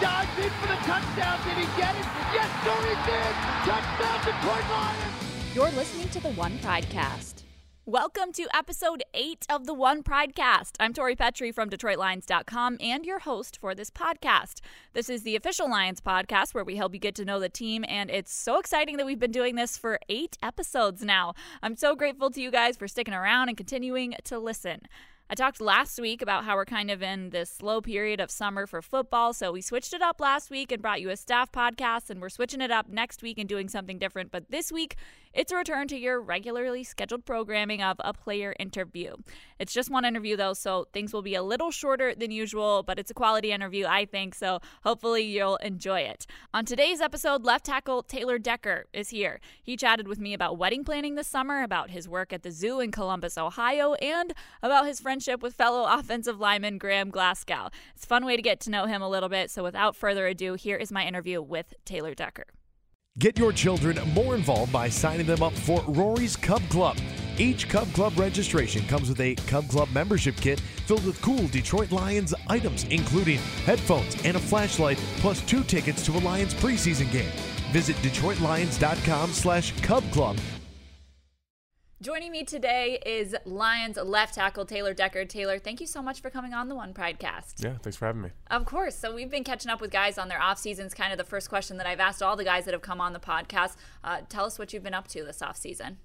dives 0.00 0.38
in 0.38 0.50
for 0.50 0.66
the 0.66 0.80
touchdown. 0.82 1.38
Did 1.44 1.56
he 1.64 1.80
get 1.80 1.94
it? 1.94 2.06
Yes, 2.34 2.50
sir, 2.64 2.76
he 2.82 2.94
did. 3.10 3.34
Touchdown, 3.64 4.18
Detroit 4.24 4.70
Lions. 4.70 5.54
You're 5.54 5.70
listening 5.70 6.08
to 6.08 6.20
the 6.20 6.30
One 6.30 6.58
Pridecast. 6.58 7.42
Welcome 7.86 8.32
to 8.32 8.48
episode 8.54 9.04
8 9.12 9.46
of 9.50 9.66
the 9.66 9.74
One 9.74 10.02
Pridecast. 10.02 10.72
I'm 10.80 10.94
Tori 10.94 11.14
Petrie 11.14 11.52
from 11.52 11.68
DetroitLions.com 11.68 12.78
and 12.80 13.04
your 13.04 13.20
host 13.20 13.58
for 13.60 13.74
this 13.74 13.90
podcast. 13.90 14.60
This 14.94 15.08
is 15.10 15.22
the 15.22 15.36
official 15.36 15.70
Lions 15.70 16.00
podcast 16.00 16.54
where 16.54 16.64
we 16.64 16.76
help 16.76 16.94
you 16.94 16.98
get 16.98 17.14
to 17.16 17.24
know 17.24 17.38
the 17.38 17.50
team, 17.50 17.84
and 17.86 18.10
it's 18.10 18.32
so 18.34 18.58
exciting 18.58 18.96
that 18.96 19.06
we've 19.06 19.18
been 19.20 19.30
doing 19.30 19.54
this 19.54 19.76
for 19.76 20.00
eight 20.08 20.38
episodes 20.42 21.02
now. 21.04 21.34
I'm 21.62 21.76
so 21.76 21.94
grateful 21.94 22.30
to 22.30 22.40
you 22.40 22.50
guys 22.50 22.76
for 22.76 22.88
sticking 22.88 23.14
around 23.14 23.48
and 23.48 23.56
continuing 23.56 24.14
to 24.24 24.38
listen. 24.38 24.80
I 25.30 25.34
talked 25.34 25.58
last 25.58 25.98
week 25.98 26.20
about 26.20 26.44
how 26.44 26.54
we're 26.54 26.66
kind 26.66 26.90
of 26.90 27.02
in 27.02 27.30
this 27.30 27.50
slow 27.50 27.80
period 27.80 28.20
of 28.20 28.30
summer 28.30 28.66
for 28.66 28.82
football, 28.82 29.32
so 29.32 29.52
we 29.52 29.62
switched 29.62 29.94
it 29.94 30.02
up 30.02 30.20
last 30.20 30.50
week 30.50 30.70
and 30.70 30.82
brought 30.82 31.00
you 31.00 31.08
a 31.08 31.16
staff 31.16 31.50
podcast, 31.50 32.10
and 32.10 32.20
we're 32.20 32.28
switching 32.28 32.60
it 32.60 32.70
up 32.70 32.90
next 32.90 33.22
week 33.22 33.38
and 33.38 33.48
doing 33.48 33.70
something 33.70 33.98
different. 33.98 34.30
But 34.30 34.50
this 34.50 34.70
week, 34.70 34.96
it's 35.32 35.50
a 35.50 35.56
return 35.56 35.88
to 35.88 35.96
your 35.96 36.20
regularly 36.20 36.84
scheduled 36.84 37.24
programming 37.24 37.82
of 37.82 37.96
a 38.00 38.12
player 38.12 38.54
interview. 38.60 39.14
It's 39.58 39.72
just 39.72 39.90
one 39.90 40.04
interview, 40.04 40.36
though, 40.36 40.52
so 40.52 40.88
things 40.92 41.14
will 41.14 41.22
be 41.22 41.34
a 41.34 41.42
little 41.42 41.70
shorter 41.70 42.14
than 42.14 42.30
usual, 42.30 42.82
but 42.82 42.98
it's 42.98 43.10
a 43.10 43.14
quality 43.14 43.50
interview, 43.50 43.86
I 43.86 44.04
think, 44.04 44.34
so 44.34 44.60
hopefully 44.82 45.22
you'll 45.22 45.56
enjoy 45.56 46.00
it. 46.00 46.26
On 46.52 46.66
today's 46.66 47.00
episode, 47.00 47.44
left 47.44 47.64
tackle 47.64 48.02
Taylor 48.02 48.38
Decker 48.38 48.84
is 48.92 49.08
here. 49.08 49.40
He 49.62 49.76
chatted 49.76 50.06
with 50.06 50.20
me 50.20 50.34
about 50.34 50.58
wedding 50.58 50.84
planning 50.84 51.14
this 51.14 51.28
summer, 51.28 51.62
about 51.62 51.90
his 51.90 52.06
work 52.06 52.30
at 52.32 52.42
the 52.42 52.50
zoo 52.50 52.78
in 52.78 52.90
Columbus, 52.90 53.38
Ohio, 53.38 53.94
and 53.94 54.34
about 54.62 54.86
his 54.86 55.00
friendship 55.14 55.44
with 55.44 55.54
fellow 55.54 55.84
offensive 55.88 56.40
lineman 56.40 56.76
Graham 56.76 57.08
Glasgow. 57.08 57.68
It's 57.94 58.02
a 58.02 58.06
fun 58.08 58.26
way 58.26 58.34
to 58.34 58.42
get 58.42 58.58
to 58.60 58.70
know 58.70 58.86
him 58.86 59.00
a 59.00 59.08
little 59.08 59.28
bit, 59.28 59.48
so 59.48 59.62
without 59.62 59.94
further 59.94 60.26
ado, 60.26 60.54
here 60.54 60.76
is 60.76 60.90
my 60.90 61.06
interview 61.06 61.40
with 61.40 61.72
Taylor 61.84 62.14
Decker. 62.14 62.46
Get 63.20 63.38
your 63.38 63.52
children 63.52 63.96
more 64.12 64.34
involved 64.34 64.72
by 64.72 64.88
signing 64.88 65.26
them 65.26 65.40
up 65.40 65.52
for 65.52 65.80
Roary's 65.86 66.34
Cub 66.34 66.60
Club. 66.68 66.98
Each 67.38 67.68
Cub 67.68 67.86
Club 67.92 68.18
registration 68.18 68.84
comes 68.88 69.08
with 69.08 69.20
a 69.20 69.36
Cub 69.46 69.68
Club 69.68 69.88
membership 69.92 70.34
kit 70.34 70.58
filled 70.84 71.06
with 71.06 71.22
cool 71.22 71.46
Detroit 71.46 71.92
Lions 71.92 72.34
items, 72.48 72.82
including 72.90 73.38
headphones 73.66 74.16
and 74.24 74.36
a 74.36 74.40
flashlight, 74.40 74.98
plus 75.18 75.40
two 75.42 75.62
tickets 75.62 76.04
to 76.06 76.16
a 76.16 76.20
Lions 76.26 76.54
preseason 76.54 77.10
game. 77.12 77.30
Visit 77.70 77.94
DetroitLions.com 77.98 79.30
slash 79.30 79.80
Cub 79.80 80.02
Club 80.10 80.36
Joining 82.04 82.32
me 82.32 82.44
today 82.44 82.98
is 83.06 83.34
Lions 83.46 83.96
left 83.96 84.34
tackle 84.34 84.66
Taylor 84.66 84.92
Decker. 84.92 85.24
Taylor, 85.24 85.58
thank 85.58 85.80
you 85.80 85.86
so 85.86 86.02
much 86.02 86.20
for 86.20 86.28
coming 86.28 86.52
on 86.52 86.68
the 86.68 86.74
One 86.74 86.92
Pridecast. 86.92 87.64
Yeah, 87.64 87.78
thanks 87.78 87.96
for 87.96 88.04
having 88.04 88.20
me. 88.20 88.28
Of 88.50 88.66
course. 88.66 88.94
So 88.94 89.14
we've 89.14 89.30
been 89.30 89.42
catching 89.42 89.70
up 89.70 89.80
with 89.80 89.90
guys 89.90 90.18
on 90.18 90.28
their 90.28 90.38
off 90.38 90.58
seasons. 90.58 90.92
Kind 90.92 91.12
of 91.12 91.16
the 91.18 91.24
first 91.24 91.48
question 91.48 91.78
that 91.78 91.86
I've 91.86 92.00
asked 92.00 92.22
all 92.22 92.36
the 92.36 92.44
guys 92.44 92.66
that 92.66 92.74
have 92.74 92.82
come 92.82 93.00
on 93.00 93.14
the 93.14 93.20
podcast. 93.20 93.76
Uh, 94.04 94.18
tell 94.28 94.44
us 94.44 94.58
what 94.58 94.74
you've 94.74 94.82
been 94.82 94.92
up 94.92 95.08
to 95.08 95.24
this 95.24 95.40
off 95.40 95.56
season. 95.56 95.96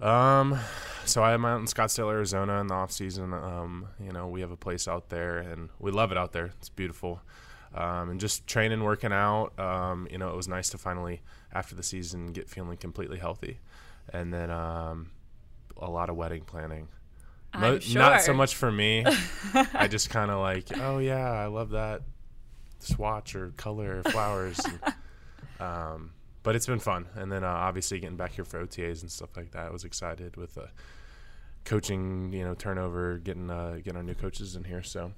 Um, 0.00 0.58
so 1.04 1.22
I'm 1.22 1.44
out 1.44 1.60
in 1.60 1.66
Scottsdale, 1.66 2.10
Arizona 2.10 2.60
in 2.60 2.66
the 2.66 2.74
off 2.74 2.90
season. 2.90 3.32
Um, 3.32 3.86
you 4.04 4.10
know, 4.10 4.26
we 4.26 4.40
have 4.40 4.50
a 4.50 4.56
place 4.56 4.88
out 4.88 5.10
there, 5.10 5.38
and 5.38 5.68
we 5.78 5.92
love 5.92 6.10
it 6.10 6.18
out 6.18 6.32
there. 6.32 6.46
It's 6.46 6.70
beautiful. 6.70 7.20
Um, 7.72 8.10
and 8.10 8.18
just 8.18 8.48
training, 8.48 8.82
working 8.82 9.12
out. 9.12 9.56
Um, 9.60 10.08
you 10.10 10.18
know, 10.18 10.30
it 10.30 10.36
was 10.36 10.48
nice 10.48 10.70
to 10.70 10.78
finally, 10.78 11.22
after 11.52 11.76
the 11.76 11.84
season, 11.84 12.32
get 12.32 12.48
feeling 12.48 12.76
completely 12.78 13.20
healthy 13.20 13.60
and 14.12 14.32
then 14.32 14.50
um, 14.50 15.10
a 15.80 15.90
lot 15.90 16.10
of 16.10 16.16
wedding 16.16 16.42
planning. 16.42 16.88
Sure. 17.54 17.80
Not 17.94 18.22
so 18.22 18.32
much 18.32 18.54
for 18.54 18.70
me. 18.70 19.04
I 19.74 19.88
just 19.90 20.10
kind 20.10 20.30
of 20.30 20.38
like, 20.38 20.66
oh 20.78 20.98
yeah, 20.98 21.30
I 21.30 21.46
love 21.46 21.70
that 21.70 22.02
swatch 22.78 23.34
or 23.34 23.50
color 23.56 23.98
or 23.98 24.10
flowers. 24.10 24.60
and, 24.64 24.94
um, 25.60 26.10
but 26.42 26.56
it's 26.56 26.66
been 26.66 26.78
fun, 26.78 27.06
and 27.16 27.30
then 27.30 27.44
uh, 27.44 27.48
obviously 27.48 28.00
getting 28.00 28.16
back 28.16 28.32
here 28.32 28.44
for 28.44 28.64
OTAs 28.64 29.02
and 29.02 29.10
stuff 29.10 29.36
like 29.36 29.50
that. 29.52 29.66
I 29.66 29.70
was 29.70 29.84
excited 29.84 30.36
with 30.36 30.54
the 30.54 30.68
coaching, 31.64 32.32
you 32.32 32.44
know, 32.44 32.54
turnover, 32.54 33.18
getting 33.18 33.50
uh, 33.50 33.74
getting 33.76 33.96
our 33.96 34.02
new 34.02 34.14
coaches 34.14 34.56
in 34.56 34.64
here. 34.64 34.82
So 34.82 35.12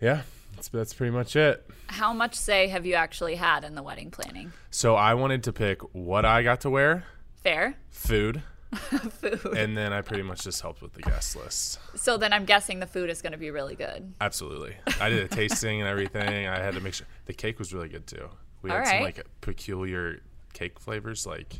yeah, 0.00 0.22
that's 0.54 0.68
that's 0.68 0.94
pretty 0.94 1.12
much 1.12 1.36
it. 1.36 1.68
How 1.86 2.12
much 2.12 2.34
say 2.34 2.68
have 2.68 2.86
you 2.86 2.94
actually 2.94 3.36
had 3.36 3.64
in 3.64 3.74
the 3.74 3.82
wedding 3.82 4.10
planning? 4.10 4.52
So 4.70 4.96
I 4.96 5.14
wanted 5.14 5.44
to 5.44 5.52
pick 5.52 5.82
what 5.94 6.24
I 6.24 6.42
got 6.42 6.62
to 6.62 6.70
wear, 6.70 7.04
Fair. 7.42 7.76
food, 7.90 8.42
food. 9.20 9.56
and 9.56 9.76
then 9.76 9.92
I 9.92 10.00
pretty 10.00 10.22
much 10.22 10.44
just 10.44 10.60
helped 10.60 10.82
with 10.82 10.92
the 10.94 11.02
guest 11.02 11.36
list. 11.36 11.78
so 11.96 12.16
then 12.16 12.32
I'm 12.32 12.44
guessing 12.44 12.80
the 12.80 12.86
food 12.86 13.10
is 13.10 13.22
going 13.22 13.32
to 13.32 13.38
be 13.38 13.50
really 13.50 13.74
good. 13.74 14.12
Absolutely. 14.20 14.76
I 15.00 15.08
did 15.10 15.20
a 15.24 15.28
tasting 15.34 15.80
and 15.80 15.88
everything. 15.88 16.46
I 16.46 16.58
had 16.58 16.74
to 16.74 16.80
make 16.80 16.94
sure 16.94 17.06
the 17.26 17.34
cake 17.34 17.58
was 17.58 17.72
really 17.72 17.88
good 17.88 18.06
too. 18.06 18.28
We 18.62 18.70
All 18.70 18.78
had 18.78 18.86
some 18.88 19.00
like 19.02 19.26
peculiar 19.40 20.20
cake 20.52 20.78
flavors. 20.80 21.26
Like 21.26 21.54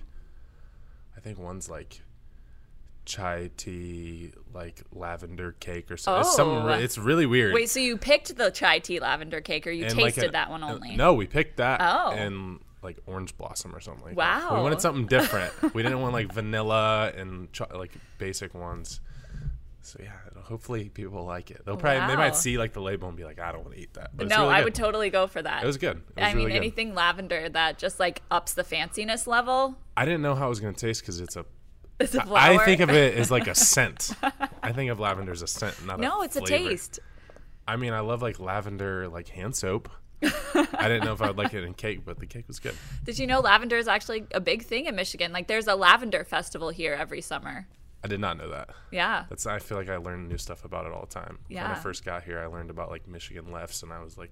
I 1.16 1.20
think 1.20 1.38
one's 1.38 1.69
like 1.69 2.00
chai 3.04 3.50
tea, 3.58 4.32
like 4.54 4.81
lavender 4.92 5.52
cake 5.60 5.91
or 5.91 5.96
something. 5.98 6.20
It's, 6.22 6.34
something 6.36 6.56
Oh. 6.56 6.69
it's 6.72 6.96
really 6.96 7.26
weird. 7.26 7.52
Wait, 7.52 7.69
so 7.69 7.78
you 7.81 7.98
picked 7.98 8.34
the 8.36 8.50
chai 8.50 8.78
tea 8.78 8.98
lavender 9.00 9.41
cake 9.42 9.66
or 9.66 9.70
you 9.70 9.84
And, 9.84 9.94
tasted 9.94 10.20
like, 10.22 10.28
a- 10.28 10.32
that 10.32 10.50
one 10.50 10.62
uh, 10.62 10.72
only? 10.75 10.96
No, 10.96 11.12
we 11.14 11.26
picked 11.26 11.58
that. 11.58 11.81
Oh. 11.82 12.12
And 12.12 12.60
like 12.84 12.98
orange 13.06 13.36
blossom 13.36 13.74
or 13.74 13.80
something 13.80 14.04
like 14.04 14.16
that. 14.16 14.52
We 14.52 14.60
wanted 14.60 14.80
something 14.80 15.06
different. 15.06 15.52
we 15.74 15.82
didn't 15.82 16.00
want 16.00 16.12
like 16.12 16.32
vanilla 16.32 17.12
and 17.16 17.52
cho- 17.52 17.66
like 17.74 17.92
basic 18.18 18.54
ones. 18.54 19.00
So 19.82 19.98
yeah, 20.02 20.12
hopefully 20.42 20.88
people 20.88 21.24
like 21.24 21.50
it. 21.50 21.62
They'll 21.64 21.76
probably 21.76 22.06
they 22.06 22.16
might 22.16 22.36
see 22.36 22.56
like 22.56 22.72
the 22.72 22.80
label 22.80 23.08
and 23.08 23.16
be 23.16 23.24
like, 23.24 23.38
I 23.38 23.52
don't 23.52 23.64
want 23.64 23.74
to 23.74 23.80
eat 23.82 23.94
that. 23.94 24.16
But 24.16 24.28
no, 24.28 24.42
really 24.42 24.54
I 24.54 24.64
would 24.64 24.74
totally 24.74 25.10
go 25.10 25.26
for 25.26 25.42
that. 25.42 25.62
It 25.62 25.66
was 25.66 25.76
good. 25.76 25.98
It 26.16 26.20
was 26.20 26.24
I 26.24 26.28
mean, 26.28 26.36
really 26.36 26.52
good. 26.52 26.56
anything 26.56 26.94
lavender 26.94 27.48
that 27.50 27.78
just 27.78 28.00
like 28.00 28.22
ups 28.30 28.54
the 28.54 28.62
fanciness 28.62 29.26
level. 29.26 29.76
I 29.96 30.04
didn't 30.04 30.22
know 30.22 30.34
how 30.34 30.46
it 30.46 30.50
was 30.50 30.60
gonna 30.60 30.72
taste 30.72 31.02
because 31.02 31.20
it's 31.20 31.36
a. 31.36 31.44
It's 32.00 32.14
a 32.14 32.22
I 32.22 32.24
flower. 32.24 32.38
I 32.38 32.64
think 32.64 32.80
of 32.80 32.90
it 32.90 33.16
as 33.16 33.30
like 33.30 33.46
a 33.46 33.54
scent. 33.54 34.12
I 34.62 34.72
think 34.72 34.90
of 34.90 35.00
lavender 35.00 35.32
as 35.32 35.42
a 35.42 35.46
scent, 35.46 35.84
not 35.86 36.00
no, 36.00 36.22
a 36.22 36.24
it's 36.24 36.36
a 36.36 36.40
taste. 36.40 37.00
I 37.66 37.76
mean, 37.76 37.92
I 37.92 38.00
love 38.00 38.22
like 38.22 38.40
lavender 38.40 39.08
like 39.08 39.28
hand 39.28 39.54
soap. 39.56 39.90
I 40.54 40.88
didn't 40.88 41.04
know 41.04 41.12
if 41.12 41.22
I 41.22 41.28
would 41.28 41.38
like 41.38 41.54
it 41.54 41.64
in 41.64 41.74
cake, 41.74 42.04
but 42.04 42.18
the 42.18 42.26
cake 42.26 42.46
was 42.48 42.58
good. 42.60 42.74
Did 43.04 43.18
you 43.18 43.26
know 43.26 43.40
lavender 43.40 43.76
is 43.76 43.88
actually 43.88 44.26
a 44.32 44.40
big 44.40 44.64
thing 44.64 44.86
in 44.86 44.94
Michigan? 44.94 45.32
Like, 45.32 45.46
there's 45.46 45.66
a 45.66 45.74
lavender 45.74 46.24
festival 46.24 46.70
here 46.70 46.94
every 46.94 47.20
summer. 47.20 47.66
I 48.02 48.06
did 48.06 48.20
not 48.20 48.36
know 48.36 48.50
that. 48.50 48.70
Yeah. 48.90 49.24
That's 49.30 49.46
I 49.46 49.58
feel 49.58 49.78
like 49.78 49.88
I 49.88 49.96
learn 49.96 50.28
new 50.28 50.36
stuff 50.36 50.64
about 50.64 50.84
it 50.84 50.92
all 50.92 51.00
the 51.00 51.14
time. 51.14 51.38
Yeah. 51.48 51.62
When 51.62 51.70
I 51.72 51.80
first 51.80 52.04
got 52.04 52.22
here, 52.22 52.38
I 52.38 52.46
learned 52.46 52.70
about 52.70 52.90
like 52.90 53.08
Michigan 53.08 53.50
lefts, 53.50 53.82
and 53.82 53.92
I 53.92 54.02
was 54.02 54.18
like, 54.18 54.30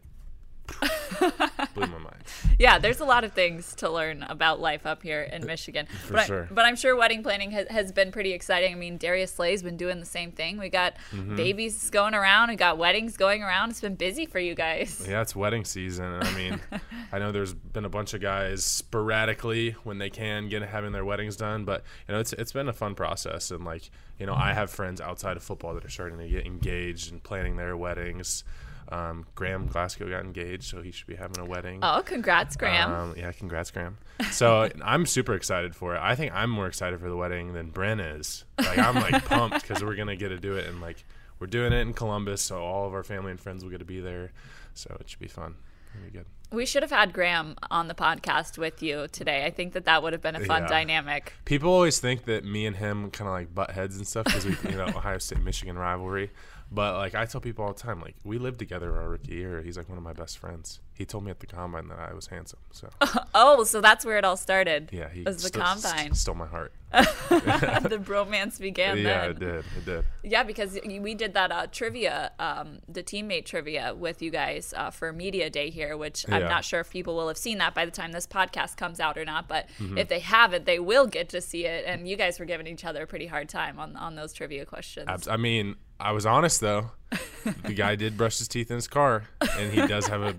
blew 1.75 1.87
my 1.87 1.99
mind. 1.99 2.17
Yeah, 2.59 2.78
there's 2.78 3.00
a 3.00 3.05
lot 3.05 3.25
of 3.25 3.33
things 3.33 3.75
to 3.77 3.91
learn 3.91 4.23
about 4.25 4.61
life 4.61 4.87
up 4.87 5.03
here 5.03 5.23
in 5.23 5.47
Michigan. 5.47 5.87
For 6.06 6.12
but, 6.15 6.23
I- 6.23 6.27
sure. 6.27 6.49
but 6.50 6.65
I'm 6.65 6.77
sure 6.77 6.97
wedding 6.97 7.23
planning 7.23 7.50
has, 7.53 7.69
has 7.69 7.93
been 7.93 8.12
pretty 8.12 8.33
exciting. 8.33 8.73
I 8.73 8.77
mean, 8.77 8.97
Darius 8.99 9.33
Slay's 9.34 9.62
been 9.62 9.77
doing 9.77 10.00
the 10.00 10.06
same 10.06 10.33
thing. 10.33 10.59
We 10.59 10.69
got 10.69 10.95
Mm-hmm. 11.12 11.37
babies 11.37 11.91
going 11.91 12.15
around, 12.15 12.49
we 12.50 12.56
got 12.56 12.78
weddings 12.78 13.17
going 13.17 13.43
around. 13.43 13.71
It's 13.71 13.81
been 13.81 13.95
busy 13.97 14.27
for 14.27 14.39
you 14.39 14.55
guys. 14.55 15.05
Yeah, 15.09 15.21
it's 15.21 15.34
wedding 15.37 15.65
season. 15.65 16.05
and 16.06 16.25
I 16.25 16.34
mean, 16.34 16.61
I 17.12 17.19
know 17.19 17.33
there's 17.33 17.55
been 17.55 17.84
a 17.84 17.89
bunch 17.91 18.15
of 18.15 18.21
guys 18.21 18.65
sporadically 18.65 19.73
when 19.84 19.99
they 19.99 20.11
can 20.11 20.49
get 20.49 20.62
having 20.62 20.93
their 20.93 21.05
weddings 21.05 21.37
done, 21.37 21.65
but 21.65 21.83
you 22.09 22.15
know, 22.15 22.21
it's 22.21 22.33
it's 22.34 22.53
been 22.53 22.69
a 22.69 22.73
fun 22.73 22.94
process. 22.94 23.50
And 23.50 23.65
like, 23.65 23.91
you 24.19 24.27
know, 24.27 24.34
I 24.34 24.53
have 24.53 24.71
friends 24.71 25.00
outside 25.00 25.37
of 25.37 25.43
football 25.43 25.75
that 25.75 25.84
are 25.84 25.89
starting 25.91 26.19
to 26.19 26.29
get 26.29 26.47
engaged 26.47 27.11
and 27.12 27.23
planning 27.23 27.56
their 27.56 27.77
weddings. 27.77 28.44
Um, 28.88 29.25
Graham 29.34 29.66
Glasgow 29.66 30.09
got 30.09 30.25
engaged, 30.25 30.65
so 30.65 30.82
he 30.82 30.91
should 30.91 31.06
be 31.06 31.15
having 31.15 31.38
a 31.38 31.44
wedding. 31.44 31.81
Oh, 31.82 32.03
congrats, 32.04 32.56
Graham. 32.56 32.93
Um, 32.93 33.15
yeah, 33.16 33.32
congrats, 33.32 33.70
Graham. 33.70 33.97
So 34.31 34.69
I'm 34.84 35.06
super 35.06 35.34
excited 35.34 35.75
for 35.75 35.94
it. 35.94 36.00
I 36.03 36.15
think 36.15 36.32
I'm 36.34 36.50
more 36.50 36.66
excited 36.66 37.00
for 37.00 37.09
the 37.09 37.16
wedding 37.16 37.54
than 37.54 37.70
Bren 37.70 38.19
is. 38.19 38.44
Like 38.59 38.78
I'm 38.78 38.97
like 38.97 39.25
pumped 39.28 39.62
because 39.62 39.82
we're 39.82 39.97
gonna 39.97 40.16
get 40.16 40.28
to 40.28 40.38
do 40.38 40.56
it 40.56 40.67
and 40.67 40.81
like 40.81 41.05
we're 41.38 41.46
doing 41.46 41.73
it 41.73 41.81
in 41.81 41.93
Columbus, 41.93 42.43
so 42.43 42.62
all 42.62 42.87
of 42.87 42.94
our 42.94 43.02
family 43.02 43.31
and 43.31 43.40
friends 43.40 43.64
will 43.64 43.70
get 43.70 43.79
to 43.79 43.84
be 43.84 44.00
there. 44.00 44.32
So 44.75 44.96
it 45.00 45.08
should 45.08 45.19
be 45.19 45.29
fun. 45.29 45.55
It'll 45.94 46.05
be 46.05 46.11
good. 46.11 46.26
We 46.52 46.66
should 46.66 46.82
have 46.82 46.90
had 46.93 47.12
Graham 47.12 47.56
on 47.70 47.88
the 47.88 47.94
podcast 47.94 48.58
with 48.58 48.82
you 48.82 49.08
today. 49.12 49.44
I 49.44 49.50
think 49.50 49.72
that 49.72 49.84
that 49.87 50.02
would 50.02 50.12
have 50.12 50.22
been 50.22 50.37
a 50.37 50.40
fun 50.44 50.62
Yeah. 50.62 50.69
dynamic. 50.69 51.32
People 51.44 51.70
always 51.72 51.99
think 51.99 52.25
that 52.26 52.44
me 52.44 52.66
and 52.66 52.76
him 52.76 53.10
kind 53.10 53.28
of 53.28 53.32
like 53.34 53.54
butt 53.54 53.70
heads 53.72 53.96
and 53.96 54.06
stuff 54.06 54.25
because 54.26 54.44
we, 54.44 54.56
you 54.70 54.76
know, 54.76 54.84
Ohio 54.88 55.19
State 55.19 55.40
Michigan 55.43 55.78
rivalry. 55.78 56.31
But 56.70 56.96
like 56.96 57.14
I 57.14 57.26
tell 57.26 57.40
people 57.43 57.66
all 57.66 57.75
the 57.75 57.81
time, 57.81 58.00
like 58.00 58.14
we 58.25 58.38
lived 58.38 58.58
together 58.58 58.96
our 58.99 59.10
rookie 59.10 59.34
year. 59.34 59.60
He's 59.60 59.76
like 59.76 59.90
one 59.90 59.99
of 59.99 60.04
my 60.04 60.14
best 60.14 60.38
friends. 60.38 60.81
He 60.94 61.04
told 61.04 61.25
me 61.25 61.31
at 61.31 61.40
the 61.40 61.46
combine 61.46 61.88
that 61.88 61.99
I 61.99 62.14
was 62.14 62.28
handsome. 62.28 62.60
So 62.70 62.88
Oh, 63.34 63.64
so 63.64 63.81
that's 63.82 64.06
where 64.06 64.16
it 64.16 64.25
all 64.25 64.37
started. 64.38 64.88
yeah, 64.90 65.08
he 65.10 65.22
was 65.22 65.37
the 65.43 65.48
st- 65.48 65.64
combine. 65.64 66.14
stole 66.14 66.34
my 66.34 66.46
heart. 66.46 66.72
the 66.93 67.98
bromance 68.02 68.58
began 68.60 68.98
yeah, 68.98 69.02
then. 69.02 69.31
it 69.31 69.38
did. 69.38 69.64
It 69.78 69.84
did. 69.87 70.05
Yeah, 70.22 70.43
because 70.44 70.78
we 70.84 71.14
did 71.14 71.34
that 71.34 71.50
uh, 71.50 71.66
trivia, 71.70 72.32
um, 72.38 72.78
the 72.88 73.02
teammate 73.02 73.46
trivia 73.46 73.94
with 73.94 74.20
you 74.22 74.31
guys 74.31 74.72
uh, 74.76 74.90
for 74.90 75.12
Media 75.12 75.48
Day 75.50 75.70
here, 75.70 75.96
which 75.96 76.26
I'm 76.43 76.49
Yeah. 76.49 76.55
not 76.55 76.65
sure 76.65 76.81
if 76.81 76.91
people 76.91 77.15
will 77.17 77.29
have 77.29 77.39
seen 77.39 77.59
that 77.59 77.75
by 77.75 77.85
the 77.85 77.91
time 77.91 78.12
this 78.12 78.27
podcast 78.27 78.77
comes 78.77 79.00
out 79.00 79.17
or 79.19 79.25
not. 79.25 79.49
But 79.49 79.69
Mm-hmm. 79.79 79.99
if 79.99 80.09
they 80.09 80.19
haven't, 80.21 80.65
they 80.67 80.79
will 80.79 81.06
get 81.06 81.29
to 81.31 81.41
see 81.41 81.65
it. 81.67 81.85
And 81.87 82.06
you 82.09 82.17
guys 82.17 82.39
were 82.39 82.44
giving 82.47 82.67
each 82.67 82.85
other 82.85 83.03
a 83.03 83.06
pretty 83.06 83.27
hard 83.27 83.49
time 83.49 83.79
on, 83.79 83.97
on 83.97 84.15
those 84.15 84.33
trivia 84.33 84.65
questions. 84.67 85.06
Abs- 85.09 85.29
I 85.29 85.37
mean, 85.37 85.77
I 86.00 86.12
was 86.12 86.27
honest 86.27 86.61
though. 86.61 86.91
the 87.65 87.75
guy 87.75 87.94
did 87.97 88.17
brush 88.17 88.39
his 88.39 88.49
teeth 88.49 88.71
in 88.71 88.77
his 88.77 88.89
car, 88.89 89.25
and 89.59 89.73
he 89.73 89.87
does 89.87 90.06
have 90.06 90.23
a 90.23 90.35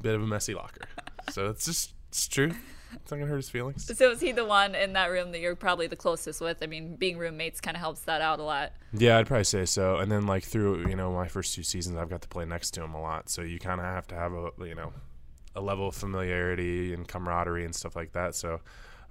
bit 0.00 0.14
of 0.14 0.22
a 0.22 0.26
messy 0.26 0.54
locker. 0.54 0.86
so 1.30 1.48
it's 1.48 1.64
just 1.64 1.92
it's 2.08 2.28
true. 2.28 2.52
It's 2.94 3.10
not 3.10 3.16
gonna 3.16 3.30
hurt 3.30 3.36
his 3.36 3.48
feelings. 3.48 3.86
So 3.96 4.10
is 4.10 4.20
he 4.20 4.32
the 4.32 4.44
one 4.44 4.74
in 4.74 4.92
that 4.92 5.06
room 5.06 5.32
that 5.32 5.40
you're 5.40 5.56
probably 5.56 5.86
the 5.86 5.96
closest 5.96 6.42
with? 6.42 6.58
I 6.62 6.66
mean, 6.66 6.96
being 6.96 7.16
roommates 7.16 7.58
kind 7.60 7.74
of 7.74 7.80
helps 7.80 8.02
that 8.02 8.20
out 8.20 8.38
a 8.38 8.42
lot. 8.42 8.72
Yeah, 8.92 9.16
I'd 9.16 9.26
probably 9.26 9.44
say 9.44 9.64
so. 9.64 9.96
And 9.96 10.12
then 10.12 10.26
like 10.26 10.44
through 10.44 10.86
you 10.88 10.94
know 10.94 11.10
my 11.12 11.26
first 11.26 11.54
two 11.54 11.62
seasons, 11.62 11.96
I've 11.96 12.10
got 12.10 12.20
to 12.22 12.28
play 12.28 12.44
next 12.44 12.72
to 12.72 12.82
him 12.84 12.92
a 12.92 13.00
lot. 13.00 13.30
So 13.30 13.40
you 13.40 13.58
kind 13.58 13.80
of 13.80 13.86
have 13.86 14.06
to 14.08 14.14
have 14.14 14.32
a 14.34 14.50
you 14.66 14.74
know 14.74 14.92
a 15.54 15.60
level 15.60 15.88
of 15.88 15.94
familiarity 15.94 16.94
and 16.94 17.06
camaraderie 17.06 17.64
and 17.64 17.74
stuff 17.74 17.96
like 17.96 18.12
that. 18.12 18.34
So. 18.34 18.60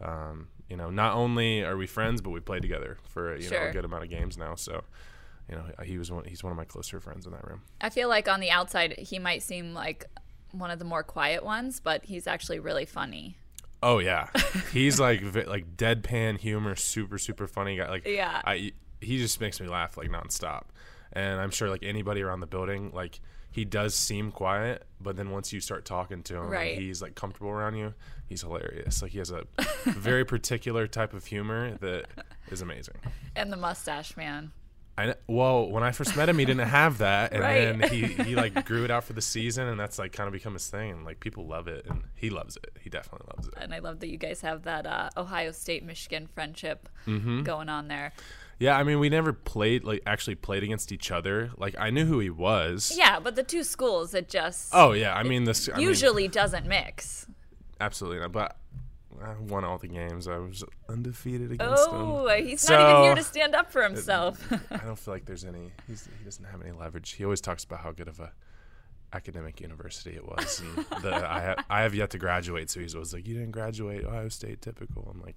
Um, 0.04 0.48
you 0.68 0.78
know, 0.78 0.90
not 0.90 1.16
only 1.16 1.64
are 1.64 1.76
we 1.76 1.86
friends, 1.86 2.22
but 2.22 2.30
we 2.30 2.40
played 2.40 2.62
together 2.62 2.98
for 3.10 3.36
you 3.38 3.50
know 3.50 3.68
a 3.68 3.72
good 3.74 3.84
amount 3.84 4.04
of 4.04 4.10
games 4.10 4.38
now. 4.38 4.56
So, 4.56 4.86
you 5.50 5.56
know, 5.56 5.66
he 5.84 5.98
was 5.98 6.10
one. 6.10 6.24
He's 6.24 6.44
one 6.46 6.52
of 6.52 6.58
my 6.58 6.64
closer 6.64 7.02
friends 7.02 7.26
in 7.26 7.34
that 7.34 7.46
room. 7.46 7.62
I 7.82 7.90
feel 7.90 8.08
like 8.08 8.30
on 8.30 8.40
the 8.40 8.50
outside, 8.50 8.98
he 8.98 9.20
might 9.20 9.44
seem 9.44 9.74
like 9.74 10.06
one 10.52 10.72
of 10.72 10.80
the 10.80 10.86
more 10.86 11.04
quiet 11.04 11.44
ones, 11.44 11.82
but 11.82 12.06
he's 12.06 12.26
actually 12.26 12.60
really 12.60 12.86
funny. 12.86 13.36
Oh 13.84 14.00
yeah, 14.00 14.30
he's 14.72 15.00
like 15.00 15.22
like 15.46 15.76
deadpan 15.76 16.40
humor, 16.40 16.76
super 16.76 17.18
super 17.18 17.48
funny 17.48 17.76
guy. 17.76 17.90
Like 17.90 18.08
Yeah. 18.08 18.42
I 18.46 18.72
he 19.02 19.18
just 19.18 19.42
makes 19.42 19.60
me 19.60 19.68
laugh 19.68 19.98
like 19.98 20.10
nonstop. 20.10 20.64
And 21.14 21.42
I'm 21.42 21.52
sure 21.52 21.70
like 21.70 21.84
anybody 21.84 22.22
around 22.22 22.40
the 22.40 22.48
building, 22.48 22.92
like 22.94 23.20
he 23.52 23.66
does 23.66 23.94
seem 23.96 24.32
quiet, 24.32 24.86
but 25.00 25.16
then 25.18 25.30
once 25.30 25.52
you 25.52 25.60
start 25.60 25.84
talking 25.86 26.24
to 26.24 26.38
him, 26.38 26.48
Right. 26.50 26.78
he's 26.78 27.02
like 27.02 27.16
comfortable 27.16 27.50
around 27.52 27.76
you. 27.76 27.94
He's 28.28 28.42
hilarious. 28.42 29.02
Like 29.02 29.12
he 29.12 29.18
has 29.18 29.30
a 29.32 29.44
very 29.86 30.24
particular 30.26 30.88
type 30.88 31.14
of 31.14 31.26
humor 31.26 31.78
that 31.82 32.06
is 32.50 32.62
amazing. 32.62 32.96
And 33.36 33.52
the 33.52 33.58
mustache 33.58 34.16
man. 34.16 34.52
I 34.98 35.16
well, 35.26 35.70
when 35.70 35.84
I 35.84 35.92
first 35.94 36.18
met 36.18 36.28
him, 36.28 36.38
he 36.38 36.44
didn't 36.44 36.68
have 36.68 36.98
that, 36.98 37.32
and 37.32 37.42
Right. 37.42 37.80
then 37.80 37.90
he 37.90 38.06
he 38.24 38.36
like 38.36 38.66
grew 38.66 38.84
it 38.84 38.92
out 38.92 39.06
for 39.06 39.14
the 39.14 39.22
season, 39.22 39.68
and 39.68 39.80
that's 39.80 39.98
like 39.98 40.12
kind 40.12 40.28
of 40.28 40.34
become 40.34 40.52
his 40.54 40.68
thing. 40.68 40.92
And 40.92 41.06
like 41.06 41.22
people 41.22 41.48
love 41.48 41.70
it, 41.70 41.86
and 41.90 42.04
he 42.16 42.30
loves 42.30 42.58
it. 42.58 42.72
He 42.82 42.90
definitely 42.90 43.26
loves 43.36 43.48
it. 43.48 43.54
And 43.58 43.74
I 43.74 43.80
love 43.80 44.02
that 44.02 44.10
you 44.10 44.18
guys 44.18 44.42
have 44.42 44.64
that 44.64 44.86
uh, 44.86 45.10
Ohio 45.16 45.52
State 45.54 45.84
Michigan 45.86 46.28
friendship 46.28 46.90
Mm-hmm. 47.08 47.44
going 47.44 47.70
on 47.70 47.88
there. 47.88 48.12
Yeah, 48.62 48.78
I 48.78 48.84
mean, 48.84 49.00
we 49.00 49.10
never 49.10 49.34
played 49.34 49.84
like 49.84 50.04
actually 50.06 50.36
played 50.36 50.62
against 50.64 50.92
each 50.92 51.10
other. 51.10 51.50
Like 51.58 51.76
I 51.80 51.90
knew 51.90 52.06
who 52.06 52.20
he 52.20 52.30
was. 52.30 52.94
Yeah, 52.96 53.20
but 53.20 53.36
the 53.36 53.42
two 53.44 53.64
schools, 53.64 54.14
it 54.14 54.30
just 54.30 54.70
Oh 54.72 54.92
yeah, 54.92 55.16
I 55.16 55.24
mean 55.24 55.46
this 55.46 55.68
I 55.68 55.78
mean, 55.78 55.88
usually 55.88 56.28
doesn't 56.28 56.68
mix. 56.68 57.26
absolutely 57.80 58.20
not. 58.20 58.32
But 58.32 58.58
I 59.24 59.34
won 59.40 59.64
all 59.64 59.78
the 59.80 59.88
games. 59.88 60.28
I 60.28 60.38
was 60.38 60.64
undefeated 60.88 61.52
against 61.52 61.88
Oh, 61.90 62.28
him. 62.28 62.46
he's 62.46 62.70
not 62.70 62.90
even 62.92 63.04
here 63.04 63.16
to 63.16 63.24
stand 63.24 63.56
up 63.56 63.72
for 63.72 63.82
himself. 63.84 64.40
I 64.72 64.78
don't 64.78 64.98
feel 64.98 65.14
like 65.16 65.26
there's 65.26 65.44
any. 65.44 65.72
He's, 65.88 66.08
he 66.20 66.24
doesn't 66.26 66.46
have 66.46 66.62
any 66.62 66.72
leverage. 66.72 67.12
He 67.14 67.24
always 67.24 67.42
talks 67.42 67.64
about 67.64 67.80
how 67.80 67.92
good 67.92 68.08
of 68.08 68.20
a 68.20 68.32
academic 69.14 69.60
university 69.62 70.16
it 70.16 70.26
was, 70.26 70.62
and 70.62 70.86
the, 71.04 71.14
I 71.16 71.40
ha- 71.42 71.66
I 71.70 71.82
have 71.82 71.94
yet 71.94 72.10
to 72.12 72.18
graduate. 72.18 72.70
So 72.70 72.80
he's 72.80 72.96
always 72.96 73.14
like, 73.14 73.28
"You 73.28 73.34
didn't 73.36 73.52
graduate, 73.52 74.06
Ohio 74.06 74.30
State, 74.30 74.62
typical." 74.62 75.08
I'm 75.14 75.22
like, 75.22 75.36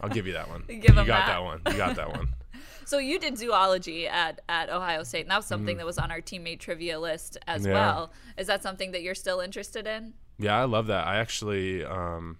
"I'll 0.00 0.08
give 0.10 0.26
you 0.26 0.32
that 0.34 0.48
one. 0.48 0.64
You 0.68 0.80
got 0.80 1.06
that. 1.06 1.42
one. 1.42 1.60
You 1.68 1.76
got 1.76 1.96
that 1.96 2.10
one." 2.10 2.28
so 2.84 2.98
you 2.98 3.18
did 3.18 3.38
zoology 3.38 4.06
at, 4.08 4.40
at 4.48 4.70
Ohio 4.70 5.02
State, 5.04 5.22
and 5.22 5.30
that 5.30 5.36
was 5.36 5.46
something 5.46 5.76
that 5.76 5.86
was 5.86 5.98
on 5.98 6.10
our 6.10 6.20
teammate 6.20 6.58
trivia 6.60 6.98
list 7.00 7.38
as 7.46 7.62
Mm-hmm. 7.62 7.70
Yeah. 7.70 7.74
well. 7.94 8.12
Is 8.36 8.46
that 8.48 8.62
something 8.62 8.92
that 8.92 9.02
you're 9.02 9.14
still 9.14 9.40
interested 9.40 9.86
in? 9.86 10.14
Yeah, 10.38 10.60
I 10.60 10.64
love 10.64 10.88
that. 10.88 11.06
I 11.06 11.18
actually, 11.18 11.84
um, 11.84 12.38